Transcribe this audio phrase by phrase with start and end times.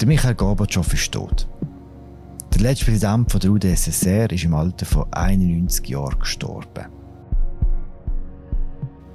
[0.00, 1.48] Der Michael Gorbatschow ist tot.
[2.52, 6.86] Der letzte Präsident der UdSSR ist im Alter von 91 Jahren gestorben.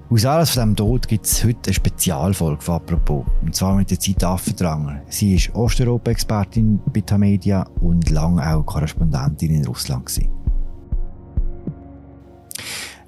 [0.09, 3.91] Aus alles von diesem Tod gibt es heute eine Spezialfolge von «Apropos», und zwar mit
[3.91, 5.03] der Zeit Affendranger.
[5.07, 10.07] Sie ist Osteuropa-Expertin bei Tamedia und lange auch Korrespondentin in Russland.
[10.07, 10.29] Gewesen.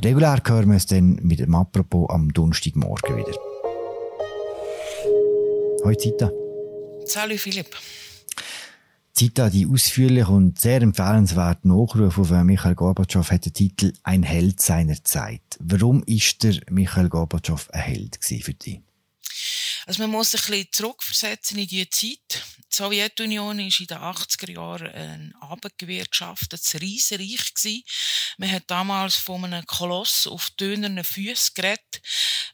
[0.04, 3.34] Regulär hören wir uns dann mit dem «Apropos» am Donnerstagmorgen wieder.
[5.84, 6.43] Hallo Zita.
[7.06, 7.76] Salut Philipp.
[9.14, 14.60] Zita, die ausführlich und sehr empfehlenswerte Nachruf auf Michael Gorbatschow hat den Titel Ein Held
[14.62, 15.42] seiner Zeit.
[15.60, 18.82] Warum ist der Michael Gorbatschow ein Held für dich?
[19.86, 22.44] Also man muss sich ein bisschen zurückversetzen in die Zeit.
[22.58, 27.84] Die Sowjetunion war in den 80er Jahren ein abgewirtschaftetes Riesenreich gewesen.
[28.38, 32.02] Man hat damals von einem Koloss auf dünnernen Füßen geredet.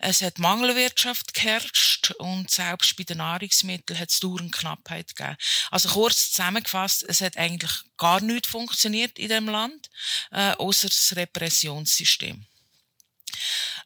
[0.02, 5.36] Es hat Mangelwirtschaft geherrscht und selbst bei den Nahrungsmitteln hat es dauernd Knappheit gegeben.
[5.72, 9.89] Also kurz zusammengefasst, es hat eigentlich gar nichts funktioniert in dem Land,
[10.31, 12.48] äh, außer das Repressionssystem.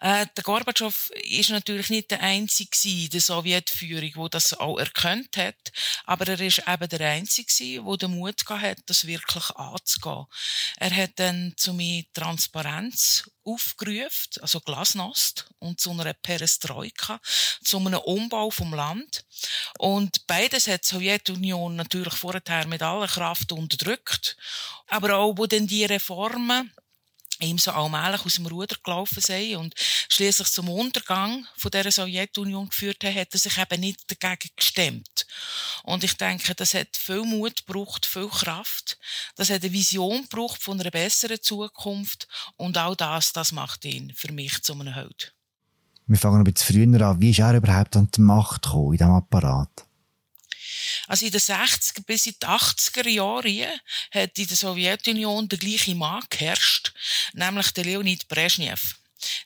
[0.03, 5.37] Äh, der Gorbatschow ist natürlich nicht der Einzige in der Sowjetführung, wo das auch erkannt
[5.37, 5.71] hat,
[6.03, 10.25] aber er ist eben der Einzige, der den Mut hat, das wirklich anzugehen.
[10.75, 17.21] Er hat dann zu mir Transparenz aufgerufen, also Glasnost und zu einer Perestroika,
[17.63, 19.23] zu einem Umbau vom Land.
[19.79, 24.35] Und beides hat die Sowjetunion natürlich vorher mit aller Kraft unterdrückt.
[24.87, 26.73] Aber auch, wo dann die Reformen
[27.43, 29.73] ihm so allmählich aus dem Ruder gelaufen sind und
[30.09, 35.27] schließlich zum Untergang von der Sowjetunion geführt hat, hat er sich eben nicht dagegen gestemmt.
[35.83, 38.97] Und ich denke, das hat viel Mut gebraucht, viel Kraft.
[39.35, 44.13] Das hat eine Vision gebraucht von einer besseren Zukunft und auch das, das macht ihn
[44.15, 45.33] für mich zu einem Held.
[46.05, 47.21] Wir fangen ein bisschen früher an.
[47.21, 49.85] Wie ist er überhaupt an die Macht gekommen in diesem Apparat?
[51.07, 53.79] Also in den 60er bis in die 80er Jahre
[54.11, 56.93] hat in der Sowjetunion der gleiche Mann geherrscht,
[57.33, 58.95] nämlich der Leonid Brezhnev.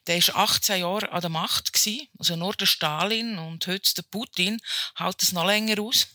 [0.07, 1.71] Der ist 18 Jahre an der Macht
[2.17, 4.59] also nur der Stalin und heute der Putin
[4.95, 6.07] hält es noch länger aus.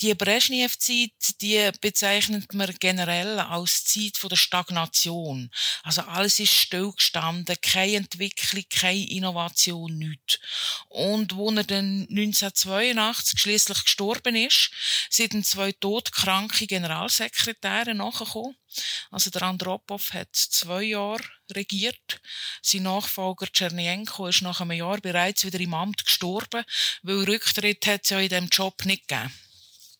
[0.00, 5.50] Die Brezhnev-Zeit, die bezeichnet man generell als Zeit der Stagnation.
[5.82, 10.38] Also alles ist stillgestanden, keine Entwicklung, keine Innovation, nichts.
[10.88, 14.70] Und wo er dann 1982 schließlich gestorben ist,
[15.10, 18.56] sind zwei todkranke Generalsekretäre nachgekommen.
[19.10, 21.22] Also der Andropov hat zwei Jahre
[21.52, 22.20] regiert.
[22.62, 26.64] Sein Nachfolger Tschernenko ist nach einem Jahr bereits wieder im Amt gestorben,
[27.02, 29.32] weil Rücktritt hat es ja in diesem Job nicht gegeben.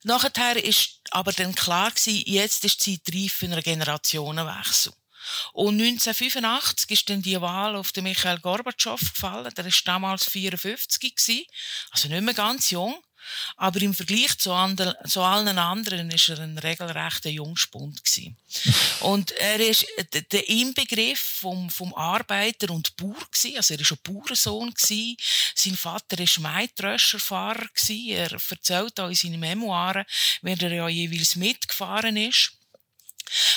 [0.04, 4.92] Nachher ist aber dann klar gewesen, jetzt ist die Zeit reif für einen Generationenwechsel.
[5.54, 9.52] Und 1985 ist dann die Wahl auf den Michael Gorbatschow gefallen.
[9.56, 11.46] Der ist damals 54 gewesen,
[11.90, 13.02] also nicht mehr ganz jung.
[13.56, 18.36] Aber im Vergleich zu, andre, zu allen anderen ist er ein regelrechter Jungspund gewesen.
[19.00, 23.56] und er ist der Inbegriff vom, vom Arbeiter und Bauer gewesen.
[23.56, 25.16] Also er ist ein Bauernsohn gewesen.
[25.54, 28.08] Sein Vater ist Maitröscherfahrer gewesen.
[28.08, 30.04] Er erzählt auch in seinen Memoiren,
[30.42, 32.52] wenn er ja jeweils mitgefahren ist.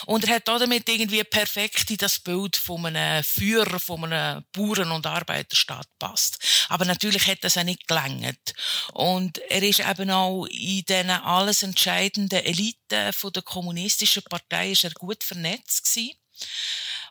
[0.06, 4.92] Und er hat damit irgendwie perfekt in das Bild von einem Führer, von einem Bauern-
[4.92, 6.40] und Arbeiterstaat passt.
[6.70, 8.54] Aber natürlich hat das auch nicht gelangt.
[8.94, 14.92] Und er ist eben auch in diesen alles entscheidenden Eliten der kommunistischen Partei ist er
[14.92, 16.16] gut vernetzt gewesen.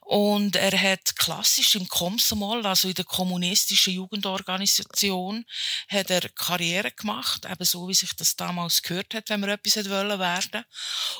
[0.09, 5.45] Und er hat klassisch im Komsomol, also in der kommunistischen Jugendorganisation,
[5.89, 9.91] hat er Karriere gemacht, eben so, wie sich das damals gehört hat, wenn man etwas
[9.91, 10.63] wollen werden.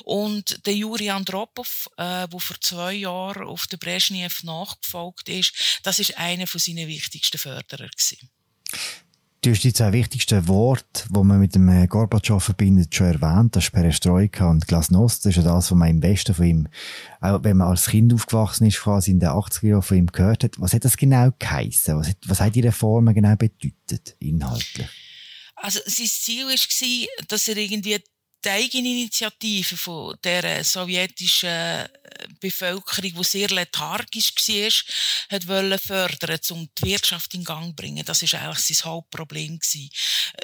[0.05, 5.99] Und der Juri Andropov, äh, der vor zwei Jahren auf der Brezhnev nachgefolgt ist, das
[5.99, 8.29] ist einer von seinen wichtigsten Förderer gewesen.
[9.47, 13.55] Du hast die zwei wichtigsten Worte, die man mit dem äh, Gorbatschow verbindet, schon erwähnt.
[13.55, 15.23] Das ist Perestroika und Glasnost.
[15.23, 16.67] Das ist ja das, was man im Westen von ihm,
[17.21, 20.43] auch wenn man als Kind aufgewachsen ist, quasi in den 80er Jahren von ihm gehört
[20.43, 20.59] hat.
[20.59, 21.97] Was hat das genau geheissen?
[21.97, 24.89] Was hat, was hat die Reformen genau bedeutet, inhaltlich?
[25.55, 27.99] Also, sein Ziel war, dass er irgendwie
[28.43, 31.87] die Eigeninitiative von der sowjetischen
[32.39, 38.05] Bevölkerung, die sehr lethargisch war, hat wollen fördern, um die Wirtschaft in Gang zu bringen.
[38.05, 39.59] Das ist eigentlich sein Hauptproblem.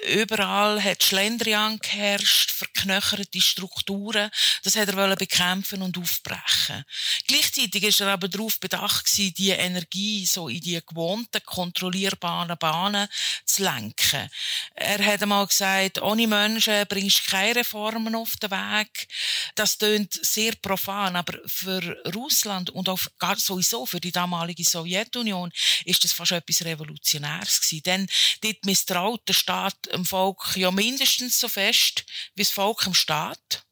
[0.08, 4.30] Überall hat Schlendrian geherrscht, verknöcherte Strukturen.
[4.64, 6.84] Das hat er wollen bekämpfen und aufbrechen.
[7.28, 13.08] Gleichzeitig ist er aber darauf bedacht gewesen, die Energie so in die gewohnten, kontrollierbaren Bahnen
[13.46, 14.30] zu lenken.
[14.76, 19.08] Er hat einmal gesagt, ohne Menschen bringst du keine Reform Reformen auf den Weg.
[19.56, 21.82] Das tönt sehr profan, aber für
[22.14, 25.52] Russland und auch gar sowieso für die damalige Sowjetunion
[25.86, 27.84] ist das fast etwas Revolutionäres gewesen.
[27.84, 28.08] Denn
[28.42, 33.64] dort misstraut der Staat dem Volk ja mindestens so fest wie das Volk im Staat.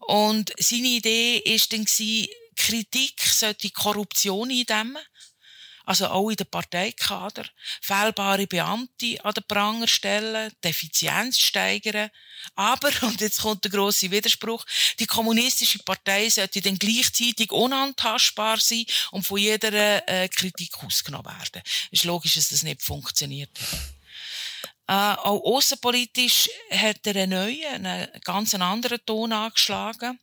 [0.00, 4.98] Und seine Idee ist dann gewesen, Kritik sollte Korruption eindämmen
[5.88, 7.46] also auch in den Parteikader,
[7.80, 12.10] fehlbare Beamte an den Pranger stellen, die Effizienz steigern.
[12.54, 14.66] Aber, und jetzt kommt der grosse Widerspruch,
[14.98, 21.62] die kommunistische Partei sollte dann gleichzeitig unantastbar sein und von jeder äh, Kritik ausgenommen werden.
[21.90, 23.50] Es ist logisch, dass das nicht funktioniert.
[24.88, 30.18] Äh, auch außenpolitisch hat er einen neuen, einen ganz anderen Ton angeschlagen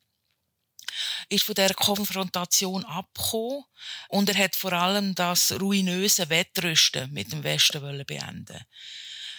[1.29, 3.63] ist von der Konfrontation abgekommen
[4.09, 8.65] und er hat vor allem das ruinöse Wettrüsten mit dem Westen wollen beenden.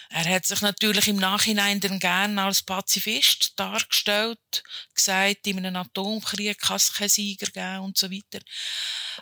[0.09, 4.63] Er hat sich natürlich im Nachhinein dann gern als Pazifist dargestellt,
[4.93, 8.39] gesagt, in einem Atomkrieg kann es keinen Sieger geben und so weiter.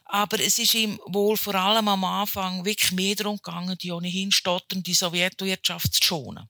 [0.06, 4.32] Aber es ist ihm wohl vor allem am Anfang wirklich mehr darum gegangen, die ohnehin
[4.32, 6.50] stotternde Sowjetwirtschaft zu schonen.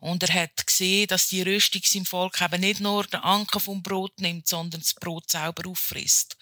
[0.00, 3.82] Und er hat gesehen, dass die Rüstung im Volk eben nicht nur den Anker vom
[3.82, 6.36] Brot nimmt, sondern das Brot selber auffrisst.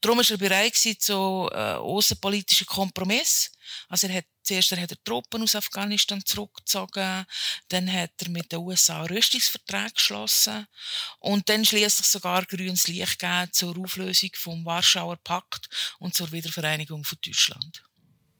[0.00, 3.50] Darum war er bereit zu äh, außenpolitischen Kompromiss.
[3.88, 7.26] Also er hat zuerst er hat er Truppen aus Afghanistan zurückgezogen,
[7.68, 10.66] dann hat er mit den USA einen Rüstungsvertrag geschlossen
[11.18, 15.68] und dann schließlich sogar grünes Licht gegeben zur Auflösung vom Warschauer Pakt
[15.98, 17.82] und zur Wiedervereinigung von Deutschland.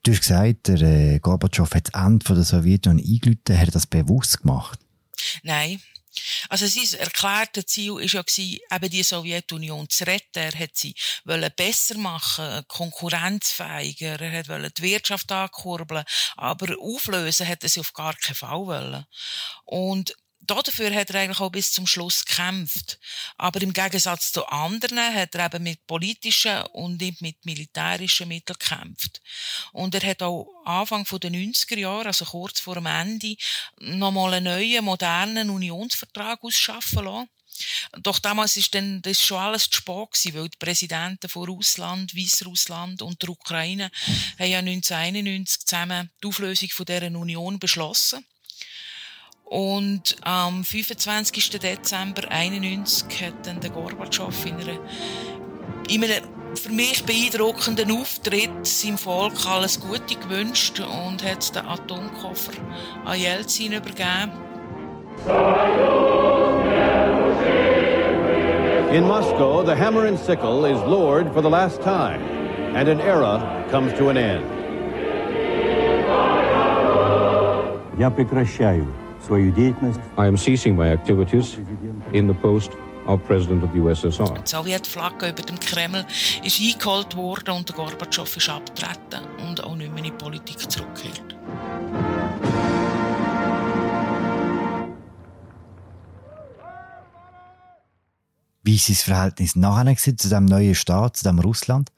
[0.06, 3.58] Du hast gesagt, der äh, Gorbatschow hat das Ende der Sowjetunion eingeläutet.
[3.58, 4.78] Hat er das bewusst gemacht?
[5.42, 5.82] Nein.
[6.48, 10.38] Also sein erklärtes Ziel war ja, eben die Sowjetunion zu retten.
[10.38, 10.94] Er hat sie
[11.56, 16.04] besser machen, konkurrenzfähiger, er wollte die Wirtschaft ankurbeln,
[16.36, 19.06] aber auflösen hat er sie auf gar keinen Fall wollen.
[19.64, 20.14] Und
[20.50, 22.98] dafür hat er eigentlich auch bis zum Schluss gekämpft.
[23.36, 29.20] Aber im Gegensatz zu anderen hat er eben mit politischen und mit militärischen Mitteln gekämpft.
[29.72, 33.36] Und er hat auch Anfang der 90er Jahre, also kurz vor dem Ende,
[33.78, 37.28] nochmal einen neuen, modernen Unionsvertrag ausschaffen lassen.
[38.02, 42.14] Doch damals ist dann das schon alles zu spät gewesen, weil die Präsidenten von Russland,
[42.14, 43.90] Weißrussland und der Ukraine
[44.38, 48.24] haben ja 1991 zusammen die Auflösung von dieser Union beschlossen.
[49.45, 51.59] Und am 25.
[51.59, 54.79] Dezember 1991 hat dann der Gorbatschow in, einer,
[55.89, 56.23] in einem
[56.55, 62.53] für mich beeindruckenden Auftritt seinem Volk alles Gute gewünscht und hat den Atomkoffer
[63.05, 64.31] an Jelzin übergeben.
[68.93, 72.21] In Moscow, the hammer and sickle is lowered for the last time,
[72.75, 74.45] and an era comes to an end.
[77.97, 79.04] Я прекращаю свою деятельность.
[79.30, 81.58] I am ceasing my activities
[82.12, 82.70] in the post
[83.06, 84.42] of President of the USSR.
[84.42, 86.06] Die Sowjetflagge über dem Kreml
[86.44, 90.70] ist eingeholt worden und der Gorbatschow ist abgetreten und auch nicht mehr in die Politik
[90.70, 91.36] zurückgekehrt.
[98.62, 101.90] Wie ist sein Verhältnis nachher zu dem neuen Staat, zu dem Russland?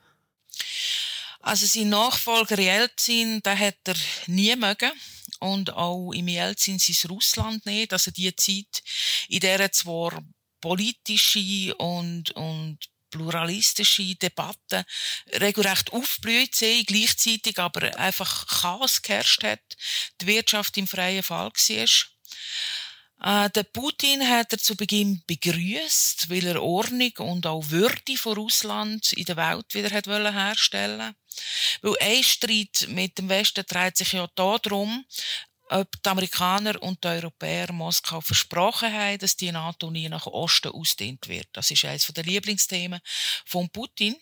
[1.40, 3.94] Also sein Nachfolger Jelzin, den hat er
[4.26, 4.90] nie mögen
[5.40, 7.92] und auch im Jelzin sein Russland nicht.
[7.92, 8.82] Also die Zeit,
[9.28, 10.22] in der zwar
[10.60, 12.78] politische und, und
[13.10, 14.84] pluralistische Debatten
[15.32, 19.60] regelrecht aufblüht sind, gleichzeitig aber einfach Chaos geherrscht hat,
[20.20, 21.88] die Wirtschaft im freien Fall war.
[23.22, 28.34] Äh, der Putin hat er zu Beginn begrüßt, weil er Ordnung und auch Würde von
[28.34, 29.90] Russland in der Welt wieder
[30.32, 31.14] herstellen
[31.82, 35.04] weil ein Streit mit dem Westen dreht sich ja darum,
[35.70, 40.72] ob die Amerikaner und die Europäer Moskau versprochen haben, dass die NATO nie nach Osten
[40.72, 41.48] ausdehnt wird.
[41.52, 43.00] Das ist eines der Lieblingsthemen
[43.44, 44.16] von Putin.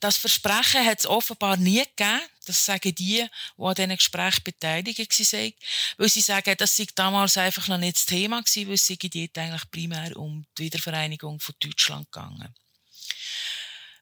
[0.00, 2.20] Das Versprechen hat es offenbar nie gegeben.
[2.46, 3.28] Das sagen die, die
[3.58, 5.52] an diesen Gesprächen beteiligt waren.
[5.96, 9.38] Weil sie sagen, das sei damals einfach noch nicht das Thema gewesen, weil es dort
[9.38, 12.54] eigentlich primär um die Wiedervereinigung von Deutschland gegangen.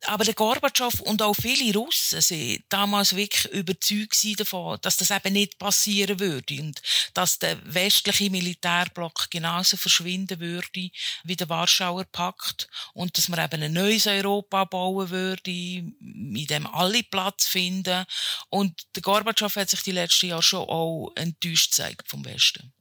[0.07, 5.33] Aber der Gorbatschow und auch viele Russen sind damals wirklich überzeugt davon, dass das eben
[5.33, 6.83] nicht passieren würde und
[7.15, 10.91] dass der westliche Militärblock genauso verschwinden würde
[11.25, 16.67] wie der Warschauer Pakt und dass man eben ein neues Europa bauen würde, in dem
[16.67, 18.05] alle Platz finden.
[18.49, 22.73] Und der Gorbatschow hat sich die letzten Jahre schon auch enttäuscht gezeigt vom Westen.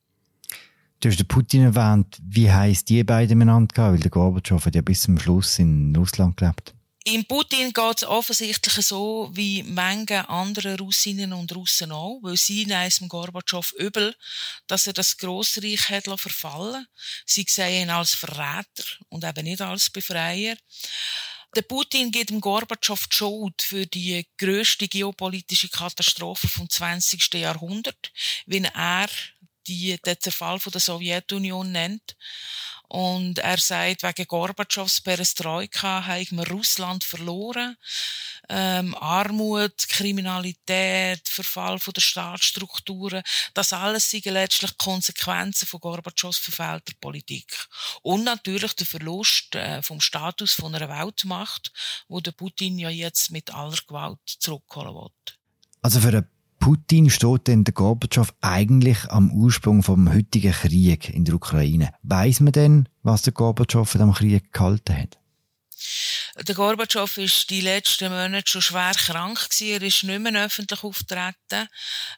[1.02, 2.20] Du hast den Putin erwähnt.
[2.22, 3.92] Wie heisst die beiden miteinander?
[3.92, 6.76] Weil der Gorbatschow hat ja bis zum Schluss in Russland gelebt.
[7.04, 12.66] Im Putin geht es offensichtlich so wie Menge andere Russinnen und Russen auch, weil sie
[12.68, 14.16] nehmen Gorbatschow übel,
[14.68, 16.86] dass er das Grossreich hat verfallen
[17.26, 20.56] Sie sehen ihn als Verräter und eben nicht als Befreier.
[21.56, 27.34] Der Putin gibt dem Gorbatschow die Schuld für die größte geopolitische Katastrophe vom 20.
[27.34, 28.12] Jahrhundert,
[28.46, 29.10] wie er
[29.68, 32.16] die, den Zerfall von der Sowjetunion nennt.
[32.92, 37.78] Und er sagt, wegen Gorbatschows Perestroika haben wir Russland verloren.
[38.50, 46.92] Ähm, Armut, Kriminalität, Verfall von der Staatsstrukturen, das alles sind letztlich Konsequenzen von Gorbatschows verfehlter
[47.00, 47.66] Politik.
[48.02, 51.72] Und natürlich der Verlust äh, vom Status von einer Weltmacht,
[52.10, 55.12] wo der Putin ja jetzt mit aller Gewalt zurückholen will.
[55.82, 56.28] Also für eine
[56.62, 61.90] Putin steht denn der Gorbatschow eigentlich am Ursprung vom heutigen Krieg in der Ukraine.
[62.04, 65.20] Weiß man denn, was der Gorbatschow von dem Krieg gehalten hat?
[66.48, 69.74] Der Gorbatschow ist die letzten Monate schon schwer krank gewesen.
[69.74, 71.68] Er ist nicht mehr öffentlich auftreten,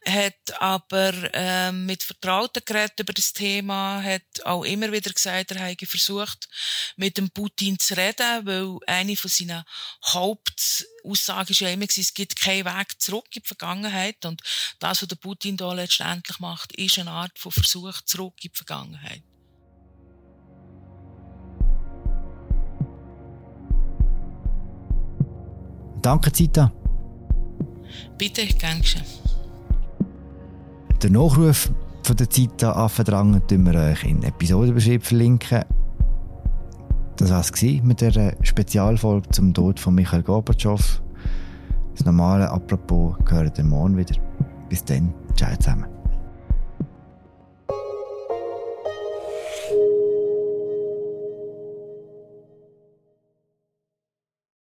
[0.05, 5.67] hat aber ähm, mit Vertrauten geredet über das Thema, hat auch immer wieder gesagt, er
[5.67, 6.47] habe versucht,
[6.95, 9.63] mit dem Putin zu reden, weil eine von seinen
[10.05, 14.41] Hauptaussagen ist ja immer gewesen, es gibt keinen Weg zurück in die Vergangenheit und
[14.79, 18.57] das, was der Putin da letztendlich macht, ist eine Art von Versuch zurück in die
[18.57, 19.23] Vergangenheit.
[26.03, 26.69] Danke, Zita.
[28.17, 29.05] Bitte, gern geschehen.
[31.01, 31.71] Den Nachruf
[32.03, 35.63] von der Zita Affendrang tun wir euch in Episodenbeschrieb verlinken.
[37.15, 37.51] Das war es
[37.83, 41.01] mit der Spezialfolge zum Tod von Michael Gorbatschow.
[41.95, 44.15] Das normale Apropos gehört morgen wieder.
[44.67, 45.85] Bis dann, ciao zusammen.